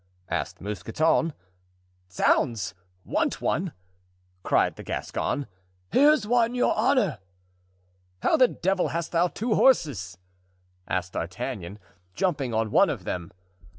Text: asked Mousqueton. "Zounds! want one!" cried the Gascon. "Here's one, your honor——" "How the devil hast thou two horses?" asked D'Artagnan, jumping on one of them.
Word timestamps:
asked 0.31 0.59
Mousqueton. 0.59 1.31
"Zounds! 2.11 2.73
want 3.05 3.39
one!" 3.39 3.71
cried 4.41 4.75
the 4.75 4.81
Gascon. 4.81 5.45
"Here's 5.91 6.25
one, 6.25 6.55
your 6.55 6.73
honor——" 6.75 7.19
"How 8.23 8.35
the 8.35 8.47
devil 8.47 8.87
hast 8.87 9.11
thou 9.11 9.27
two 9.27 9.53
horses?" 9.53 10.17
asked 10.87 11.13
D'Artagnan, 11.13 11.77
jumping 12.15 12.51
on 12.51 12.71
one 12.71 12.89
of 12.89 13.03
them. 13.03 13.31